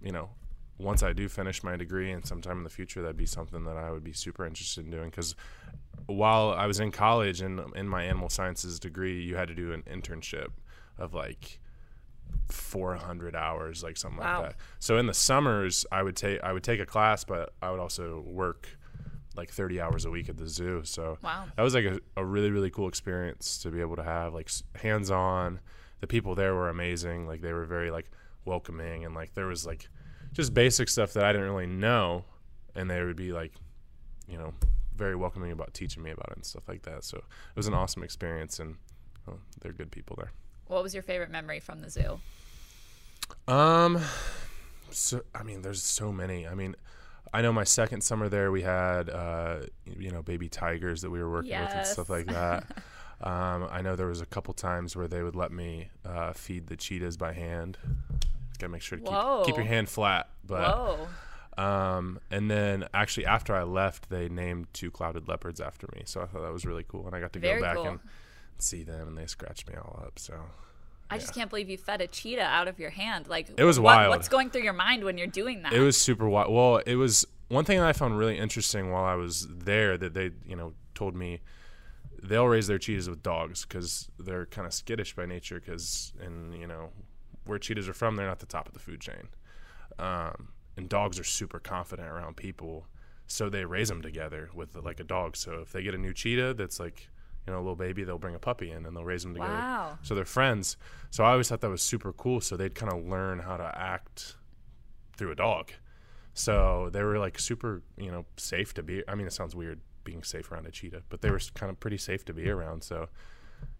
you 0.00 0.12
know, 0.12 0.30
once 0.78 1.02
I 1.02 1.12
do 1.12 1.28
finish 1.28 1.62
my 1.62 1.76
degree 1.76 2.10
and 2.10 2.26
sometime 2.26 2.58
in 2.58 2.64
the 2.64 2.70
future, 2.70 3.02
that'd 3.02 3.16
be 3.16 3.26
something 3.26 3.64
that 3.64 3.76
I 3.76 3.90
would 3.90 4.02
be 4.04 4.12
super 4.12 4.44
interested 4.46 4.84
in 4.84 4.90
doing. 4.90 5.10
Because 5.10 5.34
while 6.06 6.50
I 6.50 6.66
was 6.66 6.80
in 6.80 6.90
college 6.90 7.40
and 7.40 7.60
in 7.76 7.88
my 7.88 8.02
animal 8.04 8.28
sciences 8.28 8.80
degree, 8.80 9.22
you 9.22 9.36
had 9.36 9.48
to 9.48 9.54
do 9.54 9.72
an 9.72 9.82
internship 9.82 10.48
of 10.98 11.14
like 11.14 11.60
400 12.48 13.34
hours, 13.36 13.82
like 13.82 13.96
something 13.96 14.20
Wow. 14.20 14.40
like 14.42 14.50
that. 14.50 14.56
So 14.78 14.96
in 14.98 15.06
the 15.06 15.14
summers, 15.14 15.86
I 15.92 16.02
would 16.02 16.16
take 16.16 16.42
I 16.42 16.52
would 16.52 16.62
take 16.64 16.80
a 16.80 16.86
class, 16.86 17.24
but 17.24 17.52
I 17.62 17.70
would 17.70 17.80
also 17.80 18.20
work 18.26 18.68
like 19.34 19.50
30 19.50 19.80
hours 19.80 20.04
a 20.04 20.10
week 20.10 20.28
at 20.28 20.36
the 20.36 20.46
zoo. 20.48 20.82
So 20.84 21.18
Wow. 21.22 21.46
that 21.56 21.62
was 21.62 21.74
like 21.74 21.84
a, 21.84 22.00
a 22.16 22.24
really 22.24 22.50
really 22.50 22.70
cool 22.70 22.88
experience 22.88 23.58
to 23.62 23.70
be 23.70 23.80
able 23.80 23.96
to 23.96 24.02
have 24.04 24.34
like 24.34 24.50
hands 24.76 25.10
on. 25.10 25.60
The 26.00 26.06
people 26.06 26.34
there 26.34 26.54
were 26.54 26.68
amazing. 26.68 27.26
Like 27.26 27.40
they 27.42 27.52
were 27.52 27.64
very 27.64 27.90
like 27.90 28.10
welcoming 28.44 29.04
and 29.04 29.14
like 29.14 29.34
there 29.34 29.46
was 29.46 29.64
like 29.64 29.88
just 30.32 30.54
basic 30.54 30.88
stuff 30.88 31.12
that 31.14 31.24
I 31.24 31.32
didn't 31.32 31.48
really 31.48 31.66
know, 31.66 32.24
and 32.74 32.90
they 32.90 33.02
would 33.02 33.16
be 33.16 33.32
like, 33.32 33.52
you 34.26 34.38
know, 34.38 34.54
very 34.96 35.16
welcoming 35.16 35.52
about 35.52 35.74
teaching 35.74 36.02
me 36.02 36.10
about 36.10 36.28
it 36.30 36.36
and 36.36 36.44
stuff 36.46 36.68
like 36.68 36.82
that. 36.82 37.04
So 37.04 37.18
it 37.18 37.56
was 37.56 37.66
an 37.66 37.74
awesome 37.74 38.02
experience, 38.02 38.58
and 38.58 38.76
well, 39.26 39.38
they're 39.60 39.72
good 39.72 39.90
people 39.90 40.16
there. 40.16 40.32
What 40.66 40.82
was 40.82 40.94
your 40.94 41.02
favorite 41.02 41.30
memory 41.30 41.60
from 41.60 41.80
the 41.80 41.90
zoo? 41.90 42.20
Um, 43.48 44.00
so 44.90 45.22
I 45.34 45.42
mean, 45.42 45.62
there's 45.62 45.82
so 45.82 46.12
many. 46.12 46.46
I 46.46 46.54
mean, 46.54 46.76
I 47.32 47.42
know 47.42 47.52
my 47.52 47.64
second 47.64 48.02
summer 48.02 48.28
there, 48.28 48.50
we 48.50 48.62
had 48.62 49.10
uh, 49.10 49.60
you 49.84 50.10
know, 50.10 50.22
baby 50.22 50.48
tigers 50.48 51.02
that 51.02 51.10
we 51.10 51.22
were 51.22 51.30
working 51.30 51.58
with 51.58 51.70
and 51.70 51.86
stuff 51.86 52.10
like 52.10 52.26
that. 52.26 52.64
um, 53.22 53.68
I 53.70 53.82
know 53.82 53.96
there 53.96 54.06
was 54.06 54.20
a 54.20 54.26
couple 54.26 54.54
times 54.54 54.96
where 54.96 55.08
they 55.08 55.22
would 55.22 55.36
let 55.36 55.52
me 55.52 55.90
uh, 56.04 56.32
feed 56.32 56.66
the 56.66 56.76
cheetahs 56.76 57.16
by 57.16 57.32
hand. 57.32 57.78
Gotta 58.62 58.70
make 58.72 58.82
sure 58.82 58.96
to 58.98 59.04
keep, 59.44 59.46
keep 59.46 59.56
your 59.56 59.66
hand 59.66 59.88
flat. 59.88 60.28
But 60.46 60.76
Whoa. 61.58 61.62
um, 61.62 62.20
and 62.30 62.48
then 62.50 62.86
actually 62.94 63.26
after 63.26 63.54
I 63.54 63.64
left, 63.64 64.08
they 64.08 64.28
named 64.28 64.68
two 64.72 64.90
clouded 64.90 65.26
leopards 65.28 65.60
after 65.60 65.88
me. 65.94 66.02
So 66.04 66.20
I 66.22 66.26
thought 66.26 66.42
that 66.42 66.52
was 66.52 66.64
really 66.64 66.84
cool, 66.86 67.06
and 67.06 67.14
I 67.16 67.20
got 67.20 67.32
to 67.32 67.40
Very 67.40 67.60
go 67.60 67.66
back 67.66 67.74
cool. 67.76 67.86
and 67.88 68.00
see 68.58 68.84
them, 68.84 69.08
and 69.08 69.18
they 69.18 69.26
scratched 69.26 69.68
me 69.68 69.74
all 69.74 70.00
up. 70.06 70.18
So 70.20 70.34
I 71.10 71.18
just 71.18 71.34
can't 71.34 71.50
believe 71.50 71.68
you 71.68 71.76
fed 71.76 72.00
a 72.00 72.06
cheetah 72.06 72.40
out 72.40 72.68
of 72.68 72.78
your 72.78 72.90
hand. 72.90 73.26
Like 73.28 73.48
It 73.56 73.64
was 73.64 73.80
what- 73.80 73.96
wild. 73.96 74.10
What's 74.10 74.28
going 74.28 74.50
through 74.50 74.62
your 74.62 74.72
mind 74.72 75.02
when 75.04 75.18
you're 75.18 75.26
doing 75.26 75.62
that? 75.62 75.72
It 75.72 75.80
was 75.80 76.00
super 76.00 76.28
wild. 76.28 76.52
Well, 76.54 76.76
it 76.86 76.94
was 76.94 77.26
one 77.48 77.64
thing 77.64 77.78
that 77.80 77.86
I 77.88 77.92
found 77.92 78.16
really 78.16 78.38
interesting 78.38 78.90
while 78.92 79.04
I 79.04 79.16
was 79.16 79.46
there 79.50 79.98
that 79.98 80.14
they, 80.14 80.30
you 80.46 80.54
know, 80.56 80.72
told 80.94 81.14
me 81.16 81.40
they'll 82.22 82.46
raise 82.46 82.68
their 82.68 82.78
cheetahs 82.78 83.10
with 83.10 83.22
dogs 83.24 83.66
because 83.66 84.08
they're 84.18 84.46
kind 84.46 84.66
of 84.66 84.72
skittish 84.72 85.14
by 85.16 85.26
nature. 85.26 85.58
Because, 85.60 86.12
and 86.20 86.54
you 86.54 86.66
know, 86.68 86.90
where 87.44 87.58
cheetahs 87.58 87.88
are 87.88 87.94
from, 87.94 88.16
they're 88.16 88.26
not 88.26 88.38
the 88.38 88.46
top 88.46 88.68
of 88.68 88.74
the 88.74 88.80
food 88.80 89.00
chain. 89.00 89.28
Um, 89.98 90.48
and 90.76 90.88
dogs 90.88 91.18
are 91.18 91.24
super 91.24 91.58
confident 91.58 92.08
around 92.08 92.36
people, 92.36 92.86
so 93.26 93.48
they 93.48 93.64
raise 93.64 93.88
them 93.88 94.02
together 94.02 94.50
with 94.54 94.74
like 94.76 95.00
a 95.00 95.04
dog. 95.04 95.36
So 95.36 95.60
if 95.60 95.72
they 95.72 95.82
get 95.82 95.94
a 95.94 95.98
new 95.98 96.12
cheetah 96.12 96.54
that's 96.54 96.80
like, 96.80 97.08
you 97.46 97.52
know, 97.52 97.58
a 97.58 97.62
little 97.62 97.76
baby, 97.76 98.04
they'll 98.04 98.18
bring 98.18 98.34
a 98.34 98.38
puppy 98.38 98.70
in 98.70 98.86
and 98.86 98.96
they'll 98.96 99.04
raise 99.04 99.22
them 99.22 99.34
together. 99.34 99.52
Wow. 99.52 99.98
So 100.02 100.14
they're 100.14 100.24
friends. 100.24 100.76
So 101.10 101.24
I 101.24 101.32
always 101.32 101.48
thought 101.48 101.60
that 101.60 101.70
was 101.70 101.82
super 101.82 102.12
cool. 102.12 102.40
So 102.40 102.56
they'd 102.56 102.74
kind 102.74 102.92
of 102.92 103.04
learn 103.06 103.40
how 103.40 103.56
to 103.56 103.72
act 103.78 104.36
through 105.16 105.32
a 105.32 105.34
dog. 105.34 105.72
So 106.34 106.88
they 106.92 107.02
were 107.02 107.18
like 107.18 107.38
super, 107.38 107.82
you 107.98 108.10
know, 108.10 108.24
safe 108.36 108.72
to 108.74 108.82
be. 108.82 109.02
I 109.08 109.14
mean, 109.14 109.26
it 109.26 109.32
sounds 109.32 109.54
weird 109.54 109.80
being 110.04 110.22
safe 110.22 110.50
around 110.50 110.66
a 110.66 110.70
cheetah, 110.70 111.02
but 111.08 111.20
they 111.20 111.30
were 111.30 111.40
kind 111.54 111.70
of 111.70 111.78
pretty 111.80 111.98
safe 111.98 112.24
to 112.26 112.32
be 112.32 112.48
around. 112.48 112.82
So, 112.82 113.08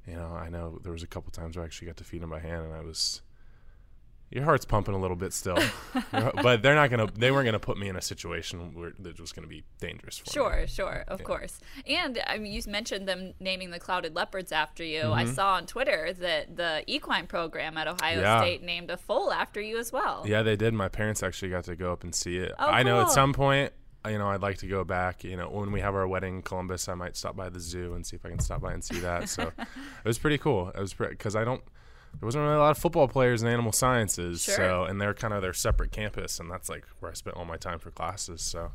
you 0.07 0.15
know, 0.15 0.27
I 0.27 0.49
know 0.49 0.79
there 0.83 0.93
was 0.93 1.03
a 1.03 1.07
couple 1.07 1.31
times 1.31 1.57
where 1.57 1.63
I 1.63 1.67
actually 1.67 1.87
got 1.87 1.97
to 1.99 2.05
feed 2.05 2.23
them 2.23 2.31
by 2.31 2.41
hand, 2.41 2.65
and 2.65 2.75
I 2.75 2.81
was. 2.81 3.23
Your 4.33 4.45
heart's 4.45 4.65
pumping 4.65 4.95
a 4.95 4.99
little 4.99 5.17
bit 5.17 5.33
still, 5.35 5.59
but 6.11 6.63
they're 6.63 6.75
not 6.75 6.89
gonna. 6.91 7.07
They 7.15 7.31
weren't 7.31 7.45
gonna 7.45 7.59
put 7.59 7.77
me 7.79 7.89
in 7.89 7.97
a 7.97 8.01
situation 8.03 8.75
where 8.75 8.93
that 9.01 9.21
was 9.21 9.31
gonna 9.33 9.47
be 9.47 9.63
dangerous 9.79 10.19
for 10.19 10.25
me. 10.29 10.33
Sure, 10.33 10.67
sure, 10.67 11.05
of 11.09 11.23
course. 11.23 11.61
And 11.87 12.19
I 12.27 12.39
mean, 12.39 12.53
you 12.53 12.63
mentioned 12.67 13.07
them 13.07 13.35
naming 13.41 13.71
the 13.71 13.79
clouded 13.79 14.15
leopards 14.17 14.51
after 14.51 14.83
you. 14.85 15.03
I 15.13 15.25
Mm-hmm. 15.25 15.35
saw 15.35 15.55
on 15.55 15.67
Twitter 15.67 16.13
that 16.15 16.57
the 16.57 16.83
equine 16.87 17.27
program 17.27 17.77
at 17.77 17.87
Ohio 17.89 18.21
Yeah. 18.21 18.41
State 18.41 18.63
named 18.63 18.91
a 18.91 18.97
foal 18.97 19.33
after 19.33 19.61
you 19.61 19.79
as 19.79 19.93
well. 19.93 20.25
Yeah, 20.27 20.43
they 20.43 20.57
did. 20.57 20.73
My 20.75 20.89
parents 20.89 21.23
actually 21.23 21.51
got 21.51 21.65
to 21.65 21.77
go 21.77 21.93
up 21.93 22.03
and 22.03 22.15
see 22.15 22.39
it. 22.39 22.53
Oh, 22.59 22.67
I 22.67 22.83
know 22.83 23.03
at 23.03 23.11
some 23.11 23.33
point, 23.35 23.73
you 24.09 24.19
know, 24.19 24.29
I'd 24.29 24.41
like 24.43 24.59
to 24.59 24.67
go 24.67 24.83
back. 24.83 25.23
You 25.25 25.37
know, 25.37 25.49
when 25.51 25.71
we 25.73 25.81
have 25.81 25.95
our 25.95 26.09
wedding 26.09 26.37
in 26.37 26.43
Columbus, 26.43 26.89
I 26.89 26.95
might 26.95 27.17
stop 27.17 27.37
by 27.37 27.51
the 27.51 27.61
zoo 27.61 27.95
and 27.95 28.05
see 28.07 28.17
if 28.17 28.25
I 28.27 28.31
can 28.31 28.39
stop 28.41 28.63
by 28.63 28.73
and 28.73 28.83
see 28.83 28.99
that. 29.01 29.29
So 29.29 29.53
it 29.59 29.67
was 30.05 30.19
pretty 30.19 30.39
cool. 30.39 30.71
It 30.71 30.81
was 30.81 30.95
because 30.95 31.37
I 31.37 31.45
don't. 31.45 31.63
There 32.21 32.27
wasn't 32.27 32.43
really 32.45 32.57
a 32.57 32.61
lot 32.61 32.71
of 32.71 32.79
football 32.79 33.09
players 33.09 33.43
in 33.43 33.49
animal 33.49 33.73
sciences, 33.73 34.43
Sure. 34.43 34.55
so 34.55 34.85
and 34.85 35.01
they're 35.01 35.15
kind 35.15 35.35
of 35.35 35.43
their 35.43 35.53
separate 35.53 35.91
campus, 35.93 36.39
and 36.39 36.51
that's 36.51 36.69
like 36.69 36.85
where 37.01 37.11
I 37.11 37.15
spent 37.15 37.37
all 37.37 37.45
my 37.45 37.57
time 37.57 37.79
for 37.79 37.91
classes. 37.91 38.43
So 38.43 38.73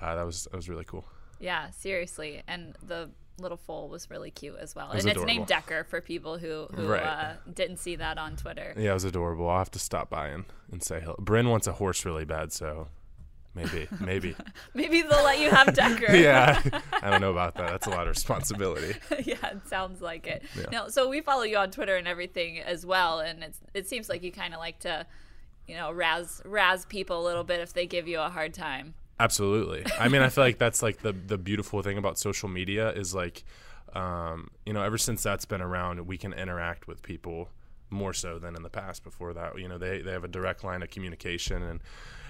uh, 0.00 0.14
that 0.16 0.24
was 0.26 0.44
that 0.44 0.56
was 0.56 0.68
really 0.68 0.84
cool. 0.84 1.04
Yeah, 1.40 1.70
seriously. 1.70 2.42
And 2.48 2.74
the 2.82 3.10
little 3.38 3.56
foal 3.56 3.88
was 3.88 4.10
really 4.10 4.32
cute 4.32 4.56
as 4.58 4.74
well. 4.74 4.90
was 4.92 5.04
And 5.04 5.14
it's 5.16 5.24
named 5.24 5.46
Decker 5.46 5.84
for 5.84 6.00
people 6.00 6.38
who, 6.38 6.66
who 6.74 6.88
Right. 6.88 7.02
uh, 7.04 7.32
didn't 7.54 7.76
see 7.76 7.94
that 7.94 8.18
on 8.18 8.34
Twitter. 8.34 8.74
Yeah, 8.76 8.90
it 8.90 8.94
was 8.94 9.04
adorable. 9.04 9.48
I'll 9.48 9.58
have 9.58 9.70
to 9.70 9.78
stop 9.78 10.10
by 10.10 10.26
and, 10.28 10.44
and 10.72 10.82
say 10.82 10.98
hello. 11.00 11.14
Bryn 11.20 11.48
wants 11.48 11.68
a 11.68 11.72
horse 11.74 12.04
really 12.04 12.24
bad, 12.24 12.52
so 12.52 12.88
maybe 13.58 13.88
maybe. 14.00 14.36
Maybe 14.74 15.02
they'll 15.02 15.24
let 15.24 15.40
you 15.40 15.50
have 15.50 15.74
Decker. 15.74 16.12
yeah, 16.16 16.62
I 17.02 17.10
don't 17.10 17.20
know 17.20 17.30
about 17.30 17.54
that. 17.56 17.70
That's 17.70 17.86
a 17.86 17.90
lot 17.90 18.02
of 18.02 18.08
responsibility. 18.08 18.94
yeah, 19.24 19.44
it 19.46 19.66
sounds 19.66 20.00
like 20.00 20.26
it. 20.26 20.42
Yeah. 20.56 20.66
No, 20.70 20.88
so 20.88 21.08
we 21.08 21.20
follow 21.20 21.42
you 21.42 21.56
on 21.56 21.70
Twitter 21.70 21.96
and 21.96 22.06
everything 22.06 22.60
as 22.60 22.86
well, 22.86 23.20
and 23.20 23.42
it's 23.42 23.58
it 23.74 23.88
seems 23.88 24.08
like 24.08 24.22
you 24.22 24.30
kind 24.30 24.54
of 24.54 24.60
like 24.60 24.78
to, 24.80 25.06
you 25.66 25.74
know, 25.74 25.90
razz 25.90 26.42
razz 26.44 26.84
people 26.86 27.20
a 27.20 27.24
little 27.24 27.44
bit 27.44 27.60
if 27.60 27.72
they 27.72 27.86
give 27.86 28.06
you 28.06 28.20
a 28.20 28.28
hard 28.28 28.54
time. 28.54 28.94
Absolutely. 29.20 29.84
I 29.98 30.08
mean, 30.08 30.22
I 30.22 30.28
feel 30.28 30.44
like 30.44 30.58
that's 30.58 30.82
like 30.82 31.02
the 31.02 31.12
the 31.12 31.38
beautiful 31.38 31.82
thing 31.82 31.98
about 31.98 32.18
social 32.18 32.48
media 32.48 32.92
is 32.92 33.14
like, 33.14 33.44
um, 33.94 34.50
you 34.64 34.72
know, 34.72 34.82
ever 34.82 34.98
since 34.98 35.22
that's 35.22 35.44
been 35.44 35.60
around, 35.62 36.06
we 36.06 36.16
can 36.18 36.32
interact 36.32 36.86
with 36.86 37.02
people 37.02 37.48
more 37.90 38.12
so 38.12 38.38
than 38.38 38.54
in 38.54 38.62
the 38.62 38.70
past. 38.70 39.02
Before 39.02 39.32
that, 39.34 39.58
you 39.58 39.68
know, 39.68 39.78
they 39.78 40.02
they 40.02 40.12
have 40.12 40.24
a 40.24 40.28
direct 40.28 40.62
line 40.62 40.82
of 40.82 40.90
communication, 40.90 41.62
and 41.62 41.80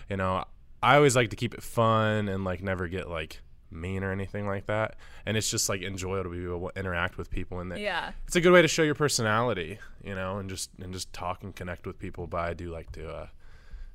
you 0.09 0.17
know, 0.17 0.45
I 0.83 0.97
always 0.97 1.17
like 1.17 1.31
to 1.31 1.37
keep 1.37 1.55
it 1.55 1.63
fun 1.63 2.29
and 2.29 2.45
like 2.45 2.63
never 2.63 2.87
get 2.89 3.09
like 3.09 3.41
mean 3.71 4.03
or 4.03 4.13
anything 4.13 4.47
like 4.47 4.67
that. 4.67 4.97
And 5.27 5.37
it's 5.37 5.51
just 5.51 5.69
like 5.69 5.83
enjoyable 5.83 6.31
to 6.31 6.37
be 6.37 6.45
able 6.45 6.71
to 6.71 6.79
interact 6.79 7.19
with 7.19 7.31
people, 7.31 7.61
and 7.61 7.77
Yeah. 7.79 8.13
it's 8.27 8.37
a 8.37 8.41
good 8.41 8.53
way 8.53 8.63
to 8.63 8.69
show 8.69 8.83
your 8.83 8.95
personality, 8.95 9.79
you 10.03 10.15
know, 10.15 10.39
and 10.39 10.49
just 10.49 10.71
and 10.81 10.93
just 10.93 11.13
talk 11.13 11.43
and 11.43 11.55
connect 11.55 11.87
with 11.87 11.99
people. 11.99 12.27
But 12.27 12.41
I 12.41 12.55
do 12.55 12.71
like 12.71 12.93
to 12.93 13.09
uh, 13.09 13.27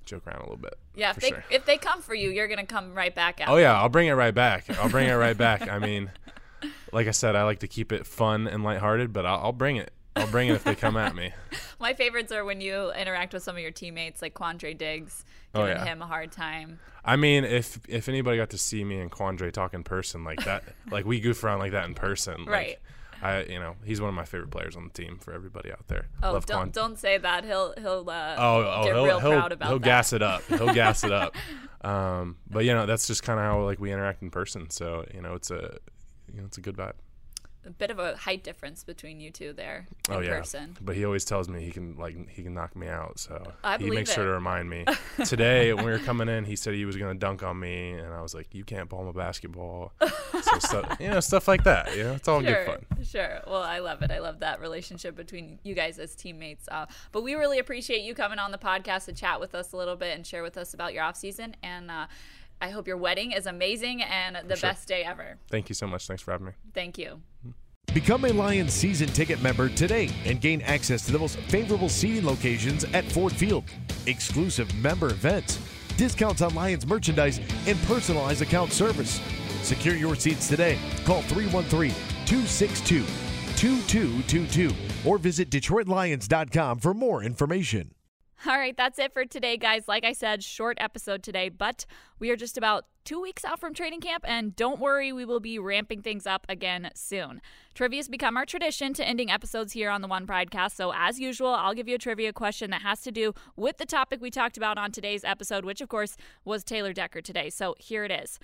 joke 0.05 0.27
around 0.27 0.39
a 0.39 0.43
little 0.43 0.57
bit. 0.57 0.75
Yeah, 0.95 1.11
if 1.11 1.15
they 1.17 1.29
sure. 1.29 1.43
if 1.49 1.65
they 1.65 1.77
come 1.77 2.01
for 2.01 2.13
you, 2.13 2.29
you're 2.29 2.47
gonna 2.47 2.65
come 2.65 2.93
right 2.93 3.15
back 3.15 3.41
out. 3.41 3.49
Oh 3.49 3.57
yeah, 3.57 3.73
I'll 3.79 3.89
bring 3.89 4.07
it 4.07 4.13
right 4.13 4.33
back. 4.35 4.69
I'll 4.77 4.89
bring 4.89 5.07
it 5.09 5.13
right 5.13 5.37
back. 5.37 5.67
I 5.67 5.79
mean, 5.79 6.11
like 6.91 7.07
I 7.07 7.11
said, 7.11 7.35
I 7.35 7.43
like 7.43 7.59
to 7.59 7.67
keep 7.67 7.91
it 7.91 8.05
fun 8.05 8.47
and 8.47 8.63
lighthearted, 8.63 9.11
but 9.13 9.25
I'll, 9.25 9.39
I'll 9.45 9.51
bring 9.53 9.77
it. 9.77 9.91
I'll 10.15 10.27
bring 10.27 10.49
it 10.49 10.53
if 10.53 10.63
they 10.63 10.75
come 10.75 10.95
at 10.97 11.15
me. 11.15 11.31
My 11.79 11.93
favorites 11.93 12.31
are 12.31 12.45
when 12.45 12.61
you 12.61 12.91
interact 12.93 13.33
with 13.33 13.43
some 13.43 13.55
of 13.55 13.61
your 13.61 13.71
teammates, 13.71 14.21
like 14.21 14.33
Quandre 14.33 14.77
Diggs, 14.77 15.25
Oh, 15.55 15.65
giving 15.65 15.77
yeah. 15.77 15.85
him 15.85 16.01
a 16.01 16.07
hard 16.07 16.31
time. 16.31 16.79
I 17.05 17.15
mean, 17.15 17.43
if 17.43 17.79
if 17.87 18.07
anybody 18.09 18.37
got 18.37 18.49
to 18.51 18.57
see 18.57 18.83
me 18.83 18.99
and 18.99 19.11
Quandre 19.11 19.51
talk 19.51 19.73
in 19.73 19.83
person 19.83 20.23
like 20.23 20.43
that, 20.45 20.63
like 20.91 21.05
we 21.05 21.19
goof 21.19 21.43
around 21.43 21.59
like 21.59 21.71
that 21.73 21.85
in 21.85 21.93
person, 21.93 22.45
like, 22.45 22.49
Right. 22.49 22.79
I, 23.21 23.43
you 23.43 23.57
know, 23.59 23.75
he's 23.85 24.01
one 24.01 24.09
of 24.09 24.15
my 24.15 24.25
favorite 24.25 24.51
players 24.51 24.75
on 24.75 24.83
the 24.83 24.89
team 24.89 25.17
for 25.17 25.31
everybody 25.33 25.71
out 25.71 25.87
there. 25.87 26.07
Oh, 26.21 26.33
Love 26.33 26.45
don't 26.45 26.73
don't 26.73 26.99
say 26.99 27.17
that. 27.17 27.45
He'll 27.45 27.73
he'll 27.77 28.09
uh, 28.09 28.35
Oh, 28.37 28.57
oh 28.81 28.83
get 28.83 28.93
he'll, 28.95 29.05
real 29.05 29.19
he'll, 29.19 29.31
proud 29.31 29.51
about 29.53 29.67
he'll 29.69 29.79
that. 29.79 29.85
gas 29.85 30.11
it 30.13 30.21
up. 30.21 30.43
He'll 30.47 30.73
gas 30.73 31.03
it 31.03 31.11
up. 31.11 31.35
Um, 31.83 32.37
but 32.49 32.63
you 32.63 32.73
know, 32.73 32.85
that's 32.85 33.07
just 33.07 33.23
kind 33.23 33.37
of 33.37 33.43
how 33.45 33.61
like 33.65 33.77
we 33.77 33.91
interact 33.91 34.21
in 34.21 34.29
person. 34.29 34.69
So 34.69 35.05
you 35.13 35.21
know, 35.21 35.33
it's 35.33 35.51
a 35.51 35.77
you 36.33 36.39
know, 36.39 36.45
it's 36.45 36.57
a 36.57 36.61
good 36.61 36.77
vibe. 36.77 36.93
A 37.65 37.69
bit 37.69 37.89
of 37.91 37.99
a 37.99 38.15
height 38.17 38.43
difference 38.43 38.83
between 38.83 39.19
you 39.19 39.31
two 39.31 39.53
there 39.53 39.87
in 40.09 40.15
oh 40.15 40.19
yeah, 40.19 40.37
person. 40.37 40.75
but 40.81 40.95
he 40.95 41.05
always 41.05 41.23
tells 41.25 41.47
me 41.47 41.63
he 41.63 41.71
can 41.71 41.95
like 41.97 42.29
he 42.29 42.43
can 42.43 42.53
knock 42.53 42.75
me 42.75 42.87
out. 42.87 43.19
So 43.19 43.41
I 43.63 43.77
he 43.77 43.89
makes 43.89 44.13
sure 44.13 44.25
to 44.25 44.31
remind 44.31 44.69
me. 44.69 44.85
Today 45.25 45.73
when 45.73 45.85
we 45.85 45.91
were 45.91 45.99
coming 45.99 46.27
in, 46.29 46.45
he 46.45 46.55
said 46.55 46.73
he 46.73 46.85
was 46.85 46.97
gonna 46.97 47.15
dunk 47.15 47.43
on 47.43 47.59
me, 47.59 47.91
and 47.91 48.13
I 48.13 48.21
was 48.21 48.33
like, 48.33 48.53
"You 48.53 48.63
can't 48.63 48.89
ball 48.89 49.07
a 49.07 49.13
basketball." 49.13 49.93
so 49.99 50.59
stuff, 50.59 50.97
you 50.99 51.07
know, 51.09 51.19
stuff 51.19 51.47
like 51.47 51.63
that. 51.63 51.95
You 51.95 52.03
know, 52.03 52.13
it's 52.13 52.27
all 52.27 52.41
Sure, 52.41 52.65
good 52.65 52.85
fun. 52.95 53.03
sure. 53.05 53.41
Well, 53.47 53.63
I 53.63 53.79
love 53.79 54.01
it. 54.01 54.11
I 54.11 54.19
love 54.19 54.39
that 54.39 54.59
relationship 54.59 55.15
between 55.15 55.59
you 55.63 55.73
guys 55.75 55.99
as 55.99 56.15
teammates. 56.15 56.67
Uh, 56.69 56.85
but 57.11 57.23
we 57.23 57.35
really 57.35 57.59
appreciate 57.59 58.01
you 58.01 58.13
coming 58.13 58.39
on 58.39 58.51
the 58.51 58.57
podcast 58.57 59.05
to 59.05 59.13
chat 59.13 59.39
with 59.39 59.55
us 59.55 59.71
a 59.73 59.77
little 59.77 59.95
bit 59.95 60.15
and 60.15 60.25
share 60.27 60.43
with 60.43 60.57
us 60.57 60.73
about 60.73 60.93
your 60.93 61.03
off 61.03 61.15
season. 61.15 61.55
And 61.63 61.89
uh, 61.89 62.07
I 62.61 62.69
hope 62.69 62.87
your 62.87 62.97
wedding 62.97 63.31
is 63.31 63.45
amazing 63.45 64.01
and 64.03 64.37
the 64.47 64.55
sure. 64.55 64.69
best 64.69 64.87
day 64.87 65.03
ever. 65.03 65.37
Thank 65.49 65.69
you 65.69 65.75
so 65.75 65.87
much. 65.87 66.07
Thanks 66.07 66.23
for 66.23 66.31
having 66.31 66.47
me. 66.47 66.53
Thank 66.73 66.97
you. 66.97 67.21
Become 67.93 68.25
a 68.25 68.31
Lions 68.31 68.73
season 68.73 69.07
ticket 69.07 69.41
member 69.41 69.69
today 69.69 70.09
and 70.25 70.41
gain 70.41 70.61
access 70.61 71.05
to 71.05 71.11
the 71.11 71.19
most 71.19 71.37
favorable 71.37 71.89
seating 71.89 72.25
locations 72.25 72.85
at 72.85 73.05
Ford 73.05 73.33
Field, 73.33 73.65
exclusive 74.07 74.73
member 74.75 75.07
events, 75.07 75.59
discounts 75.95 76.41
on 76.41 76.55
Lions 76.55 76.87
merchandise, 76.87 77.39
and 77.67 77.77
personalized 77.83 78.41
account 78.41 78.71
service. 78.71 79.21
Secure 79.61 79.95
your 79.95 80.15
seats 80.15 80.47
today. 80.47 80.79
Call 81.05 81.21
313 81.23 81.91
262 82.25 83.05
2222 83.57 84.71
or 85.05 85.17
visit 85.17 85.49
DetroitLions.com 85.49 86.79
for 86.79 86.93
more 86.93 87.23
information. 87.23 87.91
All 88.47 88.57
right, 88.57 88.75
that's 88.75 88.99
it 88.99 89.13
for 89.13 89.25
today, 89.25 89.55
guys. 89.55 89.87
Like 89.87 90.03
I 90.03 90.11
said, 90.11 90.43
short 90.43 90.77
episode 90.81 91.23
today, 91.23 91.47
but 91.47 91.85
we 92.19 92.29
are 92.29 92.35
just 92.35 92.57
about 92.57 92.85
two 93.05 93.21
weeks 93.21 93.45
out 93.45 93.57
from 93.57 93.73
training 93.73 94.01
camp, 94.01 94.25
and 94.27 94.53
don't 94.53 94.81
worry, 94.81 95.13
we 95.13 95.23
will 95.23 95.39
be 95.39 95.59
ramping 95.59 96.01
things 96.01 96.27
up 96.27 96.45
again 96.49 96.89
soon. 96.93 97.41
Trivia's 97.73 98.09
become 98.09 98.35
our 98.35 98.45
tradition 98.45 98.93
to 98.95 99.07
ending 99.07 99.31
episodes 99.31 99.71
here 99.71 99.89
on 99.89 100.01
the 100.01 100.09
One 100.09 100.27
Pridecast, 100.27 100.73
so 100.73 100.91
as 100.93 101.21
usual, 101.21 101.49
I'll 101.49 101.73
give 101.73 101.87
you 101.87 101.95
a 101.95 101.99
trivia 101.99 102.33
question 102.33 102.69
that 102.71 102.81
has 102.81 103.01
to 103.03 103.11
do 103.13 103.33
with 103.55 103.77
the 103.77 103.85
topic 103.85 104.19
we 104.21 104.29
talked 104.29 104.57
about 104.57 104.77
on 104.77 104.91
today's 104.91 105.23
episode, 105.23 105.63
which 105.63 105.79
of 105.79 105.87
course 105.87 106.17
was 106.43 106.65
Taylor 106.65 106.91
Decker 106.91 107.21
today. 107.21 107.49
So 107.49 107.75
here 107.79 108.03
it 108.03 108.11
is. 108.11 108.39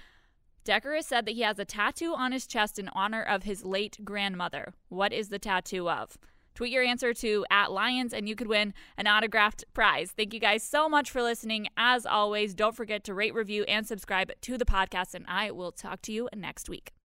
Decker 0.64 0.96
has 0.96 1.08
said 1.08 1.26
that 1.26 1.36
he 1.36 1.42
has 1.42 1.60
a 1.60 1.66
tattoo 1.66 2.14
on 2.16 2.32
his 2.32 2.48
chest 2.48 2.80
in 2.80 2.90
honor 2.90 3.22
of 3.22 3.44
his 3.44 3.66
late 3.66 3.98
grandmother. 4.06 4.74
What 4.88 5.12
is 5.12 5.28
the 5.28 5.40
tattoo 5.40 5.90
of? 5.90 6.18
Tweet 6.60 6.74
your 6.74 6.84
answer 6.84 7.14
to 7.14 7.46
at 7.50 7.72
Lions 7.72 8.14
and 8.14 8.28
you 8.28 8.36
could 8.36 8.48
win 8.48 8.74
an 8.98 9.08
autographed 9.08 9.64
prize. 9.74 10.12
Thank 10.12 10.34
you 10.34 10.42
guys 10.42 10.62
so 10.62 10.90
much 10.90 11.10
for 11.10 11.22
listening. 11.22 11.70
As 11.78 12.06
always, 12.06 12.54
don't 12.54 12.76
forget 12.76 13.06
to 13.06 13.14
rate, 13.14 13.34
review, 13.34 13.64
and 13.64 13.88
subscribe 13.88 14.34
to 14.42 14.58
the 14.58 14.66
podcast, 14.66 15.16
and 15.16 15.24
I 15.30 15.52
will 15.52 15.72
talk 15.72 16.02
to 16.02 16.12
you 16.12 16.28
next 16.36 16.68
week. 16.68 16.92